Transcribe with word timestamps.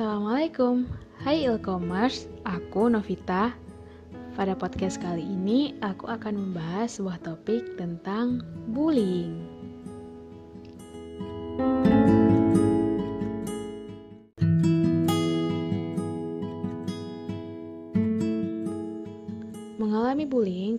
Assalamualaikum, 0.00 0.88
hai 1.28 1.44
e-commerce, 1.44 2.24
aku 2.48 2.88
Novita. 2.88 3.52
Pada 4.32 4.56
podcast 4.56 4.96
kali 4.96 5.20
ini, 5.20 5.76
aku 5.84 6.08
akan 6.08 6.40
membahas 6.40 6.96
sebuah 6.96 7.20
topik 7.20 7.76
tentang 7.76 8.40
bullying. 8.72 9.49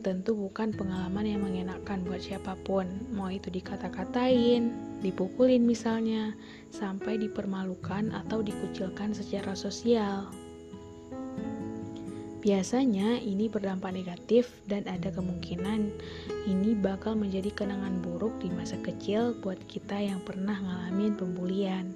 Tentu 0.01 0.33
bukan 0.33 0.73
pengalaman 0.73 1.23
yang 1.23 1.41
mengenakan 1.45 2.01
buat 2.03 2.19
siapa 2.19 2.57
pun, 2.65 2.89
mau 3.13 3.29
itu 3.29 3.53
dikata-katain, 3.53 4.73
dipukulin 4.99 5.63
misalnya, 5.63 6.33
sampai 6.73 7.21
dipermalukan 7.21 8.09
atau 8.11 8.41
dikucilkan 8.41 9.13
secara 9.13 9.53
sosial. 9.53 10.27
Biasanya 12.41 13.21
ini 13.21 13.45
berdampak 13.45 13.93
negatif 13.93 14.49
dan 14.65 14.81
ada 14.89 15.13
kemungkinan 15.13 15.93
ini 16.49 16.73
bakal 16.73 17.13
menjadi 17.13 17.53
kenangan 17.53 18.01
buruk 18.01 18.33
di 18.41 18.49
masa 18.49 18.81
kecil 18.81 19.37
buat 19.45 19.61
kita 19.69 20.01
yang 20.01 20.17
pernah 20.25 20.57
ngalamin 20.57 21.13
pembulian. 21.13 21.93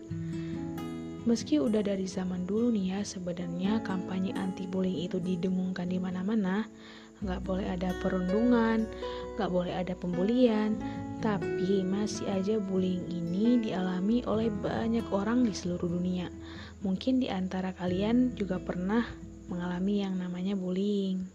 Meski 1.26 1.57
udah 1.57 1.81
dari 1.81 2.05
zaman 2.05 2.45
dulu 2.45 2.70
nih 2.70 2.93
ya, 2.93 2.99
sebenarnya 3.01 3.81
kampanye 3.81 4.37
anti 4.37 4.70
bullying 4.70 5.09
itu 5.09 5.17
didengungkan 5.17 5.90
di 5.90 5.98
mana-mana, 5.98 6.70
nggak 7.23 7.41
boleh 7.47 7.67
ada 7.67 7.95
perundungan, 8.03 8.83
nggak 9.35 9.51
boleh 9.51 9.73
ada 9.75 9.93
pembulian, 9.95 10.75
tapi 11.23 11.83
masih 11.85 12.27
aja 12.27 12.55
bullying 12.59 13.05
ini 13.07 13.63
dialami 13.63 14.25
oleh 14.27 14.51
banyak 14.51 15.05
orang 15.11 15.48
di 15.48 15.55
seluruh 15.55 15.87
dunia. 15.87 16.27
Mungkin 16.84 17.23
di 17.23 17.31
antara 17.31 17.71
kalian 17.71 18.35
juga 18.35 18.59
pernah 18.59 19.05
mengalami 19.45 20.01
yang 20.01 20.17
namanya 20.17 20.57
bullying. 20.57 21.25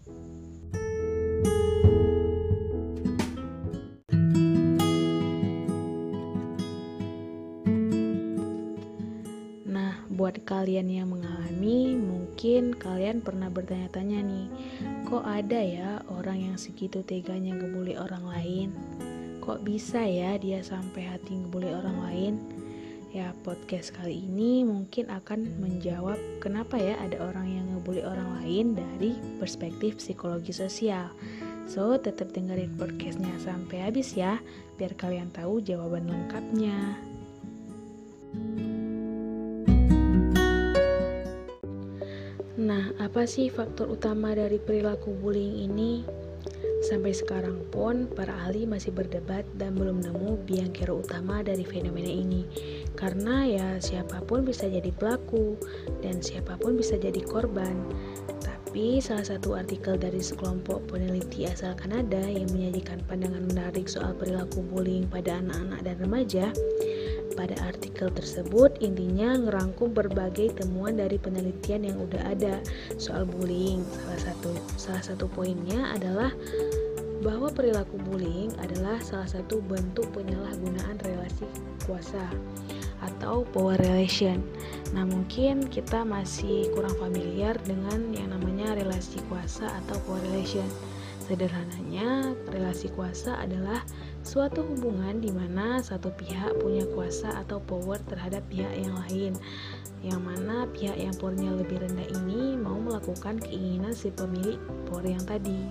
Buat 10.31 10.47
kalian 10.47 10.87
yang 10.87 11.11
mengalami, 11.11 11.99
mungkin 11.99 12.71
kalian 12.71 13.19
pernah 13.19 13.51
bertanya-tanya 13.51 14.23
nih, 14.23 14.47
kok 15.03 15.27
ada 15.27 15.59
ya 15.59 15.99
orang 16.07 16.47
yang 16.47 16.55
segitu 16.55 17.03
teganya 17.03 17.51
ngebully 17.51 17.99
orang 17.99 18.23
lain? 18.23 18.71
Kok 19.43 19.67
bisa 19.67 19.99
ya 20.07 20.39
dia 20.39 20.63
sampai 20.63 21.03
hati 21.03 21.35
ngebully 21.35 21.75
orang 21.75 21.97
lain? 22.07 22.33
Ya, 23.11 23.35
podcast 23.43 23.91
kali 23.91 24.23
ini 24.23 24.63
mungkin 24.63 25.11
akan 25.11 25.59
menjawab 25.59 26.15
kenapa 26.39 26.79
ya 26.79 26.95
ada 27.03 27.19
orang 27.27 27.51
yang 27.51 27.67
ngebully 27.75 27.99
orang 28.07 28.31
lain 28.39 28.71
dari 28.71 29.19
perspektif 29.35 29.99
psikologi 29.99 30.55
sosial. 30.55 31.11
So, 31.67 31.99
tetap 31.99 32.31
dengerin 32.31 32.79
podcastnya 32.79 33.35
sampai 33.43 33.83
habis 33.83 34.15
ya, 34.15 34.39
biar 34.79 34.95
kalian 34.95 35.27
tahu 35.35 35.59
jawaban 35.59 36.07
lengkapnya. 36.07 37.10
Apa 43.11 43.27
sih 43.27 43.51
faktor 43.51 43.91
utama 43.91 44.31
dari 44.31 44.55
perilaku 44.55 45.11
bullying 45.11 45.67
ini? 45.67 46.07
Sampai 46.79 47.11
sekarang 47.11 47.59
pun, 47.67 48.07
para 48.07 48.31
ahli 48.47 48.63
masih 48.63 48.95
berdebat 48.95 49.43
dan 49.59 49.75
belum 49.75 49.99
nemu 49.99 50.39
biang 50.47 50.71
kero 50.71 51.03
utama 51.03 51.43
dari 51.43 51.67
fenomena 51.67 52.07
ini. 52.07 52.47
Karena 52.95 53.43
ya 53.43 53.67
siapa 53.83 54.23
pun 54.23 54.47
bisa 54.47 54.63
jadi 54.71 54.95
pelaku 54.95 55.59
dan 55.99 56.23
siapa 56.23 56.55
pun 56.55 56.79
bisa 56.79 56.95
jadi 56.95 57.19
korban. 57.19 57.83
Tapi 58.71 59.03
salah 59.03 59.27
satu 59.27 59.59
artikel 59.59 59.99
dari 59.99 60.23
sekelompok 60.23 60.95
peneliti 60.95 61.43
asal 61.51 61.75
Kanada 61.75 62.23
yang 62.23 62.47
menyajikan 62.55 63.03
pandangan 63.11 63.43
menarik 63.43 63.91
soal 63.91 64.15
perilaku 64.15 64.63
bullying 64.63 65.03
pada 65.11 65.43
anak-anak 65.43 65.83
dan 65.83 65.95
remaja 65.99 66.47
pada 67.33 67.55
artikel 67.63 68.11
tersebut 68.11 68.75
intinya 68.83 69.35
ngerangkum 69.39 69.95
berbagai 69.95 70.55
temuan 70.59 70.99
dari 70.99 71.15
penelitian 71.15 71.87
yang 71.87 71.97
udah 71.99 72.21
ada 72.27 72.59
soal 72.99 73.23
bullying. 73.23 73.83
Salah 73.87 74.21
satu 74.21 74.51
salah 74.75 75.03
satu 75.03 75.25
poinnya 75.31 75.95
adalah 75.95 76.31
bahwa 77.21 77.53
perilaku 77.53 78.01
bullying 78.01 78.49
adalah 78.57 78.97
salah 78.99 79.29
satu 79.29 79.61
bentuk 79.61 80.09
penyalahgunaan 80.11 80.97
relasi 81.05 81.45
kuasa 81.85 82.25
atau 83.01 83.45
power 83.53 83.77
relation. 83.81 84.41
Nah, 84.93 85.05
mungkin 85.05 85.65
kita 85.69 86.05
masih 86.05 86.69
kurang 86.73 86.93
familiar 87.01 87.57
dengan 87.65 88.13
yang 88.13 88.33
namanya 88.33 88.77
relasi 88.77 89.21
kuasa 89.29 89.69
atau 89.85 89.97
power 90.05 90.21
relation. 90.29 90.65
Sederhananya, 91.25 92.35
relasi 92.51 92.91
kuasa 92.91 93.37
adalah 93.39 93.85
suatu 94.21 94.61
hubungan 94.61 95.17
di 95.17 95.33
mana 95.33 95.81
satu 95.81 96.13
pihak 96.13 96.61
punya 96.61 96.85
kuasa 96.93 97.41
atau 97.41 97.57
power 97.65 97.97
terhadap 98.05 98.45
pihak 98.53 98.71
yang 98.77 98.93
lain, 99.07 99.33
yang 100.01 100.21
mana 100.21 100.69
pihak 100.69 100.97
yang 100.97 101.13
powernya 101.17 101.53
lebih 101.57 101.81
rendah 101.81 102.07
ini 102.21 102.57
mau 102.57 102.77
melakukan 102.77 103.41
keinginan 103.41 103.93
si 103.93 104.13
pemilik 104.13 104.61
power 104.89 105.05
yang 105.05 105.23
tadi. 105.25 105.61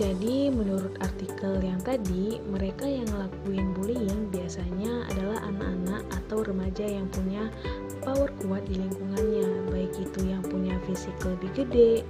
Jadi, 0.00 0.48
menurut 0.48 0.96
artikel 1.04 1.60
yang 1.60 1.76
tadi, 1.84 2.40
mereka 2.48 2.88
yang 2.88 3.04
ngelakuin 3.12 3.76
bullying 3.76 4.32
biasanya 4.32 5.04
adalah 5.12 5.44
anak-anak 5.44 6.02
atau 6.24 6.40
remaja 6.40 6.88
yang 6.88 7.04
punya 7.12 7.52
power 8.00 8.32
kuat 8.40 8.64
di 8.64 8.80
lingkungannya, 8.80 9.68
baik 9.68 9.92
itu 10.00 10.20
yang 10.24 10.40
punya 10.40 10.72
fisik 10.88 11.12
lebih 11.20 11.52
gede, 11.52 12.00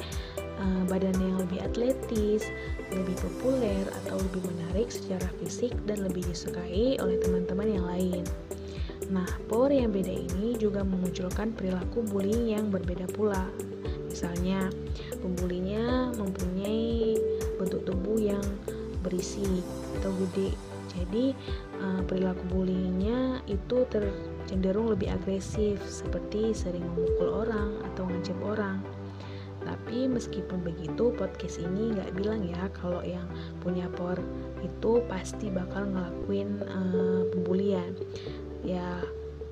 uh, 0.60 0.82
badan 0.86 1.16
yang 1.18 1.40
lebih 1.40 1.64
atletis, 1.64 2.44
lebih 2.92 3.16
populer 3.18 3.82
atau 4.04 4.20
lebih 4.20 4.44
menarik 4.44 4.92
secara 4.92 5.26
fisik 5.40 5.72
dan 5.88 6.04
lebih 6.04 6.22
disukai 6.28 7.00
oleh 7.00 7.16
teman-teman 7.24 7.68
yang 7.80 7.86
lain. 7.88 8.24
Nah, 9.10 9.26
power 9.50 9.74
yang 9.74 9.90
beda 9.90 10.12
ini 10.12 10.54
juga 10.54 10.86
memunculkan 10.86 11.50
perilaku 11.50 12.06
bullying 12.06 12.54
yang 12.54 12.70
berbeda 12.70 13.10
pula. 13.10 13.42
Misalnya, 14.06 14.70
pembulinya 15.18 16.14
mempunyai 16.14 17.18
bentuk 17.58 17.82
tubuh 17.82 18.18
yang 18.22 18.42
berisi 19.02 19.66
atau 19.98 20.14
gede. 20.14 20.54
Jadi, 20.94 21.34
uh, 21.82 22.02
perilaku 22.06 22.42
bullyingnya 22.54 23.42
itu 23.50 23.86
tercenderung 23.90 24.94
lebih 24.94 25.10
agresif, 25.10 25.82
seperti 25.86 26.54
sering 26.54 26.82
memukul 26.94 27.46
orang 27.46 27.82
atau 27.90 28.06
ngancam 28.06 28.38
orang. 28.46 28.78
Tapi 29.60 30.08
meskipun 30.08 30.64
begitu, 30.64 31.12
podcast 31.14 31.60
ini 31.60 31.92
nggak 31.96 32.16
bilang 32.16 32.44
ya 32.44 32.68
kalau 32.72 33.04
yang 33.04 33.26
punya 33.60 33.86
power 33.92 34.18
itu 34.64 35.04
pasti 35.08 35.52
bakal 35.52 35.88
ngelakuin 35.88 36.64
uh, 36.64 37.22
pembulian. 37.32 37.92
Ya 38.64 39.04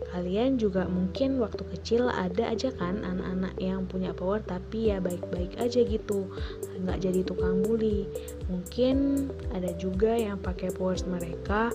kalian 0.08 0.56
juga 0.56 0.88
mungkin 0.88 1.36
waktu 1.36 1.68
kecil 1.76 2.08
ada 2.08 2.48
aja 2.48 2.72
kan 2.72 3.04
anak-anak 3.04 3.52
yang 3.60 3.84
punya 3.84 4.16
power 4.16 4.40
tapi 4.40 4.88
ya 4.88 4.98
baik-baik 5.04 5.60
aja 5.60 5.84
gitu. 5.84 6.32
Nggak 6.80 7.04
jadi 7.04 7.20
tukang 7.28 7.60
bully. 7.60 8.08
Mungkin 8.48 9.28
ada 9.52 9.68
juga 9.76 10.16
yang 10.16 10.40
pakai 10.40 10.72
power 10.72 10.96
mereka 11.04 11.68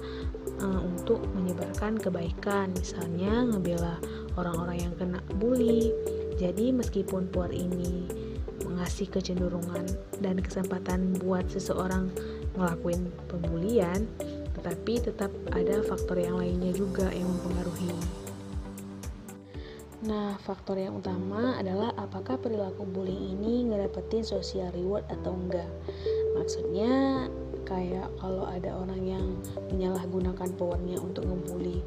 uh, 0.61 0.81
untuk 0.81 1.21
menyebarkan 1.37 2.01
kebaikan. 2.01 2.73
Misalnya 2.73 3.45
ngebela 3.53 4.01
orang-orang 4.33 4.89
yang 4.89 4.93
kena 4.97 5.21
bully. 5.37 5.93
Jadi 6.33 6.73
meskipun 6.73 7.29
power 7.29 7.53
ini 7.53 8.09
mengasih 8.83 9.07
kecenderungan 9.15 9.87
dan 10.19 10.43
kesempatan 10.43 11.15
buat 11.23 11.47
seseorang 11.47 12.11
ngelakuin 12.59 13.07
pembulian, 13.31 14.03
tetapi 14.59 14.99
tetap 14.99 15.31
ada 15.55 15.79
faktor 15.87 16.19
yang 16.19 16.35
lainnya 16.35 16.75
juga 16.75 17.07
yang 17.15 17.23
mempengaruhi. 17.31 17.95
Nah, 20.03 20.35
faktor 20.43 20.83
yang 20.83 20.99
utama 20.99 21.55
adalah 21.55 21.95
apakah 21.95 22.35
perilaku 22.35 22.83
bullying 22.83 23.39
ini 23.39 23.71
ngedapetin 23.71 24.19
social 24.19 24.67
reward 24.75 25.07
atau 25.07 25.31
enggak. 25.31 25.71
Maksudnya 26.35 27.31
kayak 27.63 28.11
kalau 28.19 28.43
ada 28.51 28.83
orang 28.83 28.99
yang 28.99 29.25
menyalahgunakan 29.71 30.59
powernya 30.59 30.99
untuk 30.99 31.23
ngebully 31.23 31.79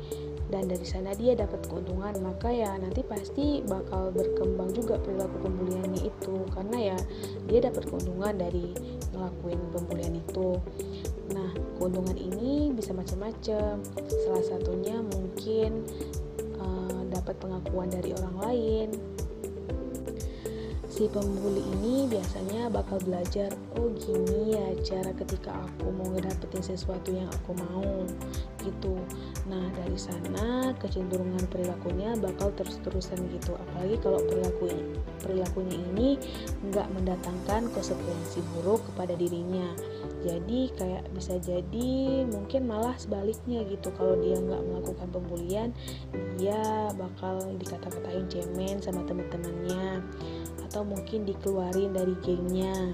dan 0.46 0.70
dari 0.70 0.86
sana 0.86 1.10
dia 1.14 1.34
dapat 1.34 1.66
keuntungan. 1.66 2.14
Maka 2.22 2.54
ya 2.54 2.78
nanti 2.78 3.02
pasti 3.02 3.62
bakal 3.66 4.14
berkembang 4.14 4.70
juga 4.74 4.98
perilaku 5.02 5.36
pembuliannya 5.42 6.02
itu. 6.06 6.36
Karena 6.54 6.94
ya 6.94 6.98
dia 7.50 7.60
dapat 7.66 7.82
keuntungan 7.90 8.34
dari 8.38 8.70
ngelakuin 9.14 9.60
pembulian 9.74 10.14
itu. 10.18 10.48
Nah 11.34 11.50
keuntungan 11.78 12.14
ini 12.14 12.70
bisa 12.70 12.94
macam-macam. 12.94 13.82
Salah 14.26 14.44
satunya 14.46 15.02
mungkin 15.02 15.82
uh, 16.62 17.02
dapat 17.10 17.34
pengakuan 17.42 17.90
dari 17.90 18.14
orang 18.14 18.36
lain. 18.38 18.88
Si 20.96 21.04
pembuli 21.12 21.60
ini 21.60 22.08
biasanya 22.08 22.72
bakal 22.72 22.96
belajar 23.04 23.52
oh 23.76 23.92
gini 24.00 24.56
ya 24.56 24.72
cara 24.80 25.12
ketika 25.12 25.52
aku 25.52 25.92
mau 25.92 26.08
ngedapetin 26.08 26.64
sesuatu 26.64 27.12
yang 27.12 27.28
aku 27.28 27.52
mau 27.52 28.08
gitu. 28.66 28.98
Nah 29.46 29.70
dari 29.78 29.94
sana 29.94 30.74
kecenderungan 30.82 31.46
perilakunya 31.46 32.18
bakal 32.18 32.50
terus-terusan 32.58 33.22
gitu. 33.30 33.54
Apalagi 33.54 33.96
kalau 34.02 34.20
perilaku 34.26 34.66
perilakunya 35.22 35.78
ini 35.94 36.08
nggak 36.70 36.90
mendatangkan 36.90 37.70
konsekuensi 37.70 38.42
buruk 38.58 38.82
kepada 38.92 39.14
dirinya. 39.14 39.70
Jadi 40.26 40.74
kayak 40.74 41.06
bisa 41.14 41.38
jadi 41.38 42.26
mungkin 42.26 42.66
malah 42.66 42.98
sebaliknya 42.98 43.62
gitu. 43.70 43.94
Kalau 43.94 44.18
dia 44.18 44.36
nggak 44.42 44.62
melakukan 44.66 45.08
pembulian 45.14 45.70
dia 46.36 46.90
bakal 46.98 47.40
dikata-katain 47.56 48.28
cemen 48.28 48.82
sama 48.82 49.06
teman-temannya 49.08 50.04
atau 50.68 50.82
mungkin 50.84 51.24
dikeluarin 51.24 51.94
dari 51.94 52.12
gengnya. 52.20 52.92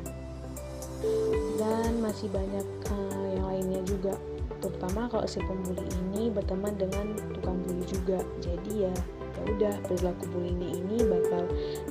Dan 1.59 1.99
masih 1.99 2.31
banyak 2.31 2.67
uh, 2.91 3.27
yang 3.35 3.47
lainnya 3.51 3.83
juga 3.83 4.15
terutama 4.63 5.11
kalau 5.11 5.27
si 5.27 5.43
pembuli 5.43 5.83
ini 6.07 6.31
berteman 6.31 6.79
dengan 6.79 7.19
tukang 7.35 7.59
bully 7.67 7.83
juga 7.91 8.23
jadi 8.39 8.89
ya 8.89 8.95
ya 9.33 9.43
udah 9.59 9.75
perilaku 9.91 10.25
bulinya 10.31 10.71
ini 10.71 10.97
bakal 11.03 11.43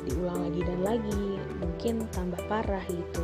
diulang 0.07 0.39
lagi 0.47 0.61
dan 0.63 0.79
lagi 0.87 1.23
mungkin 1.59 2.07
tambah 2.15 2.39
parah 2.47 2.85
gitu 2.87 3.23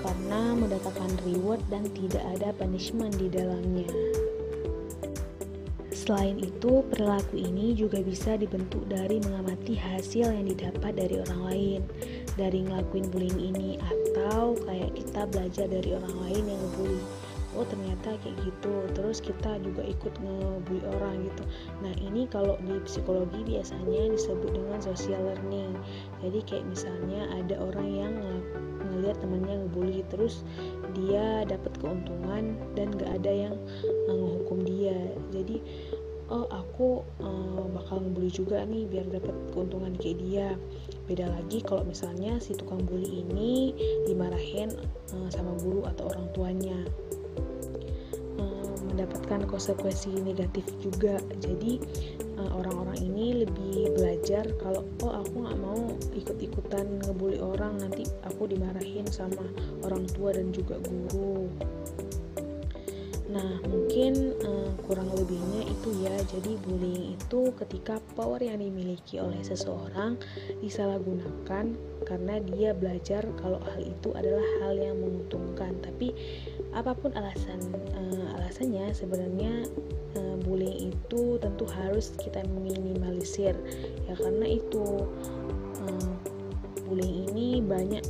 karena 0.00 0.56
mendatangkan 0.56 1.12
reward 1.28 1.60
dan 1.68 1.84
tidak 1.92 2.24
ada 2.36 2.56
punishment 2.56 3.12
di 3.20 3.28
dalamnya. 3.28 3.88
Selain 5.92 6.40
itu, 6.40 6.80
perilaku 6.90 7.36
ini 7.36 7.76
juga 7.76 8.00
bisa 8.00 8.34
dibentuk 8.34 8.82
dari 8.88 9.20
mengamati 9.20 9.76
hasil 9.76 10.32
yang 10.32 10.48
didapat 10.48 10.96
dari 10.96 11.20
orang 11.20 11.42
lain, 11.46 11.80
dari 12.34 12.64
ngelakuin 12.64 13.06
bullying 13.12 13.40
ini, 13.52 13.76
atau 13.78 14.56
kayak 14.64 14.96
kita 14.96 15.22
belajar 15.28 15.66
dari 15.68 15.90
orang 15.94 16.16
lain 16.26 16.44
yang 16.48 16.60
ngebully. 16.66 17.02
Oh 17.58 17.66
ternyata 17.66 18.14
kayak 18.22 18.36
gitu, 18.46 18.74
terus 18.94 19.18
kita 19.18 19.58
juga 19.58 19.82
ikut 19.82 20.14
ngebully 20.22 20.86
orang 20.86 21.26
gitu. 21.26 21.42
Nah 21.82 21.92
ini 21.98 22.30
kalau 22.30 22.54
di 22.62 22.78
psikologi 22.86 23.42
biasanya 23.42 24.14
disebut 24.14 24.54
dengan 24.54 24.78
social 24.78 25.18
learning. 25.18 25.74
Jadi 26.22 26.38
kayak 26.46 26.64
misalnya 26.70 27.26
ada 27.34 27.58
orang 27.58 27.88
yang 27.90 28.14
ngelihat 29.00 29.16
temannya 29.22 29.64
ngebully 29.64 30.02
terus 30.12 30.44
dia 30.92 31.46
dapat 31.48 31.72
keuntungan 31.80 32.58
dan 32.76 32.92
gak 32.98 33.16
ada 33.22 33.32
yang 33.48 33.54
menghukum 34.10 34.60
dia 34.66 34.98
jadi 35.32 35.62
oh 36.30 36.46
aku 36.52 37.02
uh, 37.24 37.64
bakal 37.74 38.02
ngebully 38.04 38.30
juga 38.30 38.62
nih 38.68 38.86
biar 38.86 39.06
dapat 39.08 39.34
keuntungan 39.56 39.96
kayak 39.98 40.18
dia 40.20 40.46
beda 41.08 41.26
lagi 41.26 41.58
kalau 41.64 41.82
misalnya 41.82 42.38
si 42.38 42.54
tukang 42.54 42.84
bully 42.86 43.26
ini 43.26 43.74
dimarahin 44.06 44.70
uh, 45.16 45.28
sama 45.32 45.56
guru 45.58 45.88
atau 45.88 46.12
orang 46.12 46.26
tuanya 46.36 46.78
mendapatkan 49.30 49.46
konsekuensi 49.46 50.10
negatif 50.26 50.66
juga 50.82 51.22
jadi 51.38 51.78
orang-orang 52.50 52.98
uh, 52.98 53.06
ini 53.06 53.46
lebih 53.46 53.94
belajar 53.94 54.42
kalau 54.58 54.82
oh 55.06 55.22
aku 55.22 55.46
nggak 55.46 55.58
mau 55.62 55.94
ikut-ikutan 56.18 56.98
ngebully 57.06 57.38
orang 57.38 57.78
nanti 57.78 58.10
aku 58.26 58.50
dimarahin 58.50 59.06
sama 59.06 59.46
orang 59.86 60.02
tua 60.10 60.34
dan 60.34 60.50
juga 60.50 60.82
guru 60.82 61.46
Nah, 63.30 63.62
mungkin 63.70 64.34
uh, 64.42 64.74
kurang 64.90 65.06
lebihnya 65.14 65.62
itu 65.70 65.94
ya. 66.02 66.10
Jadi 66.34 66.58
bullying 66.66 67.14
itu 67.14 67.54
ketika 67.62 68.02
power 68.18 68.42
yang 68.42 68.58
dimiliki 68.58 69.22
oleh 69.22 69.38
seseorang 69.46 70.18
disalahgunakan 70.58 71.78
karena 72.02 72.34
dia 72.42 72.74
belajar 72.74 73.22
kalau 73.38 73.62
hal 73.62 73.86
itu 73.86 74.10
adalah 74.18 74.42
hal 74.66 74.74
yang 74.74 74.98
menguntungkan. 74.98 75.78
Tapi 75.78 76.10
apa 76.70 76.94
pun 76.94 77.10
alasan 77.18 77.58
uh, 77.98 78.36
alasannya 78.38 78.94
sebenarnya 78.94 79.66
uh, 80.14 80.36
bullying 80.46 80.94
itu 80.94 81.38
tentu 81.42 81.66
harus 81.66 82.14
kita 82.18 82.46
minimalisir 82.50 83.58
ya 84.06 84.14
karena 84.14 84.46
itu 84.58 85.06
uh, 85.82 86.12
bullying 86.86 87.26
ini 87.30 87.62
banyak 87.62 88.02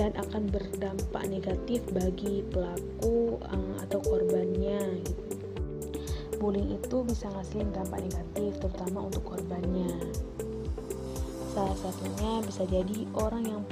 dan 0.00 0.16
akan 0.16 0.48
berdampak 0.48 1.28
negatif 1.28 1.84
bagi 1.92 2.40
pelaku 2.48 3.36
uh, 3.44 3.74
atau 3.84 4.00
korbannya 4.00 5.04
gitu. 5.04 5.36
Bullying 6.40 6.72
itu 6.72 7.04
bisa 7.04 7.28
ngasih 7.28 7.68
dampak 7.68 8.00
negatif 8.08 8.56
terutama 8.64 9.12
untuk 9.12 9.28
korbannya. 9.28 9.92
Salah 11.52 11.76
satunya 11.76 12.40
bisa 12.48 12.64
jadi 12.64 13.04
orang 13.12 13.44
yang 13.44 13.62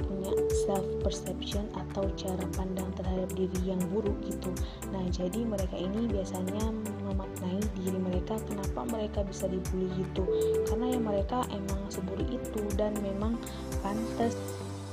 self 0.69 0.85
perception 1.01 1.65
atau 1.73 2.05
cara 2.13 2.45
pandang 2.53 2.93
terhadap 2.93 3.33
diri 3.33 3.73
yang 3.73 3.81
buruk 3.89 4.13
gitu. 4.21 4.53
Nah, 4.93 5.01
jadi 5.09 5.41
mereka 5.41 5.73
ini 5.73 6.05
biasanya 6.05 6.69
memaknai 7.09 7.57
diri 7.81 7.97
mereka 7.97 8.37
kenapa 8.45 8.85
mereka 8.85 9.25
bisa 9.25 9.49
dibully 9.49 9.89
gitu. 9.97 10.29
Karena 10.69 10.93
ya 10.93 10.99
mereka 11.01 11.41
emang 11.49 11.89
sebuli 11.89 12.37
itu 12.37 12.61
dan 12.77 12.93
memang 13.01 13.33
pantas 13.81 14.37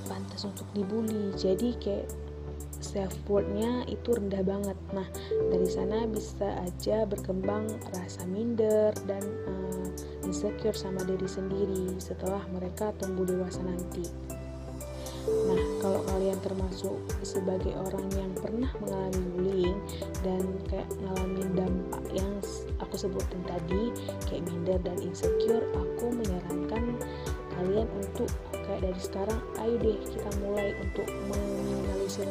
pantas 0.07 0.47
untuk 0.47 0.65
dibully 0.73 1.35
jadi 1.35 1.75
kayak 1.83 2.07
self 2.79 3.13
worthnya 3.27 3.83
itu 3.91 4.15
rendah 4.15 4.45
banget 4.47 4.79
nah 4.95 5.07
dari 5.51 5.67
sana 5.67 6.07
bisa 6.07 6.63
aja 6.63 7.09
berkembang 7.09 7.67
rasa 7.93 8.23
minder 8.29 8.95
dan 9.11 9.25
uh, 9.51 9.89
insecure 10.23 10.77
sama 10.77 11.03
diri 11.03 11.27
sendiri 11.27 11.99
setelah 11.99 12.41
mereka 12.55 12.95
tumbuh 13.03 13.27
dewasa 13.27 13.61
nanti 13.67 14.07
Nah, 15.27 15.63
kalau 15.83 16.01
kalian 16.07 16.39
termasuk 16.39 16.95
sebagai 17.27 17.75
orang 17.75 18.07
yang 18.15 18.31
pernah 18.39 18.71
mengalami 18.79 19.23
bullying 19.35 19.79
dan 20.23 20.43
kayak 20.71 20.87
ngalamin 21.03 21.51
dampak 21.59 22.05
yang 22.15 22.33
aku 22.79 22.95
sebutin 22.95 23.43
tadi, 23.43 23.91
kayak 24.31 24.47
minder 24.47 24.79
dan 24.87 24.97
insecure, 25.03 25.67
aku 25.75 26.15
menyarankan 26.15 26.95
kalian 27.57 27.89
untuk 27.99 28.31
kayak 28.53 28.81
dari 28.85 29.01
sekarang 29.01 29.41
ayo 29.65 29.75
deh 29.81 29.99
kita 30.05 30.31
mulai 30.45 30.77
untuk 30.77 31.09
meminimalisir 31.33 32.29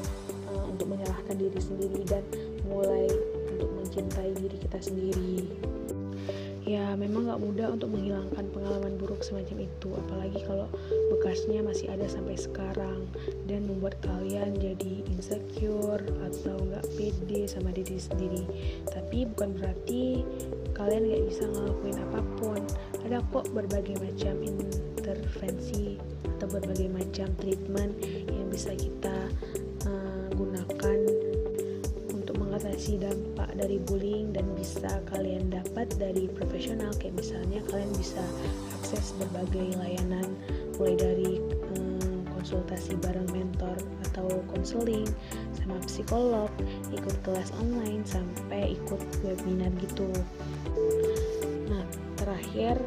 uh, 0.53 0.63
untuk 0.69 0.85
menyalahkan 0.91 1.35
diri 1.35 1.59
sendiri 1.59 2.01
dan 2.05 2.23
mulai 2.69 3.09
untuk 3.55 3.69
mencintai 3.73 4.31
diri 4.37 4.57
kita 4.61 4.79
sendiri 4.83 5.49
ya 6.65 6.97
memang 6.97 7.29
gak 7.29 7.41
mudah 7.45 7.67
untuk 7.69 7.93
menghilangkan 7.93 8.49
pengalaman 8.49 8.97
buruk 8.97 9.21
semacam 9.21 9.69
itu 9.69 9.89
apalagi 9.93 10.41
kalau 10.49 10.65
bekasnya 11.13 11.61
masih 11.61 11.93
ada 11.93 12.09
sampai 12.09 12.33
sekarang 12.33 13.05
dan 13.45 13.69
membuat 13.69 13.93
kalian 14.01 14.57
jadi 14.57 15.05
insecure 15.13 16.01
atau 16.25 16.57
gak 16.73 16.85
pede 16.97 17.45
sama 17.45 17.69
diri 17.69 18.01
sendiri. 18.01 18.43
Tapi 18.89 19.29
bukan 19.29 19.53
berarti 19.61 20.25
kalian 20.73 21.05
gak 21.05 21.23
bisa 21.29 21.43
ngelakuin 21.45 21.97
apa 22.01 22.19
pun. 22.41 22.61
Ada 23.05 23.21
kok 23.29 23.45
berbagai 23.53 24.01
macam 24.01 24.35
intervensi 24.41 26.01
atau 26.35 26.49
berbagai 26.49 26.89
macam 26.89 27.29
treatment 27.37 27.93
yang 28.27 28.49
bisa 28.49 28.73
kita 28.73 29.29
uh, 29.85 30.27
gunakan 30.33 31.14
mengatasi 32.55 33.03
dampak 33.03 33.51
dari 33.59 33.83
bullying 33.83 34.31
dan 34.31 34.47
bisa 34.55 34.87
kalian 35.11 35.51
dapat 35.51 35.91
dari 35.99 36.31
profesional. 36.31 36.87
Kayak 36.95 37.19
misalnya 37.19 37.59
kalian 37.67 37.91
bisa 37.99 38.23
akses 38.79 39.11
berbagai 39.19 39.75
layanan 39.75 40.23
mulai 40.79 40.95
dari 40.95 41.43
um, 41.75 42.23
konsultasi 42.31 42.95
bareng 43.03 43.27
mentor 43.35 43.75
atau 44.07 44.39
konseling 44.55 45.03
sama 45.51 45.83
psikolog 45.83 46.47
ikut 46.95 47.15
kelas 47.27 47.51
online 47.59 48.07
sampai 48.07 48.79
ikut 48.79 49.03
webinar 49.27 49.75
gitu. 49.83 50.07
Nah 51.67 51.83
terakhir 52.15 52.79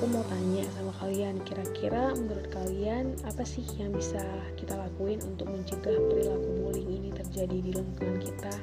aku 0.00 0.16
mau 0.16 0.24
tanya 0.32 0.64
sama 0.72 0.96
kalian 0.96 1.36
kira-kira 1.44 2.16
menurut 2.16 2.48
kalian 2.48 3.12
apa 3.28 3.44
sih 3.44 3.60
yang 3.76 3.92
bisa 3.92 4.24
kita 4.56 4.72
lakuin 4.72 5.20
untuk 5.28 5.52
mencegah 5.52 5.92
perilaku 6.08 6.39
terjadi 7.40 7.64
di 7.64 7.72
lingkungan 7.72 8.18
kita. 8.20 8.54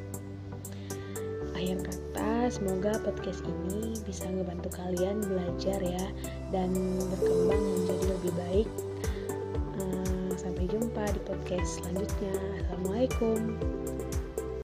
Akhir 1.57 1.81
kata 1.81 2.53
semoga 2.53 2.93
podcast 3.01 3.41
ini 3.41 3.97
bisa 4.05 4.29
ngebantu 4.29 4.69
kalian 4.69 5.17
belajar 5.25 5.81
ya 5.81 6.05
dan 6.53 6.69
berkembang 7.09 7.57
menjadi 7.57 8.05
lebih 8.05 8.33
baik. 8.37 8.69
Uh, 9.81 10.29
sampai 10.37 10.69
jumpa 10.69 11.09
di 11.09 11.21
podcast 11.25 11.81
selanjutnya. 11.81 12.37
Assalamualaikum 12.61 13.57